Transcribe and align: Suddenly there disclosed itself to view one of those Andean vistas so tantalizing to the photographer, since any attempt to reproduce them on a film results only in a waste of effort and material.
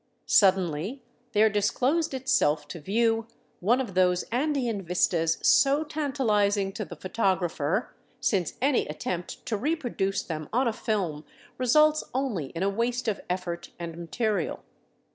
Suddenly 0.25 1.03
there 1.33 1.47
disclosed 1.47 2.15
itself 2.15 2.67
to 2.69 2.79
view 2.79 3.27
one 3.59 3.79
of 3.79 3.93
those 3.93 4.23
Andean 4.31 4.81
vistas 4.81 5.37
so 5.43 5.83
tantalizing 5.83 6.71
to 6.71 6.83
the 6.83 6.95
photographer, 6.95 7.93
since 8.19 8.55
any 8.63 8.87
attempt 8.87 9.45
to 9.45 9.55
reproduce 9.55 10.23
them 10.23 10.49
on 10.51 10.67
a 10.67 10.73
film 10.73 11.23
results 11.59 12.03
only 12.15 12.47
in 12.55 12.63
a 12.63 12.67
waste 12.69 13.07
of 13.07 13.21
effort 13.29 13.69
and 13.77 13.95
material. 13.95 14.63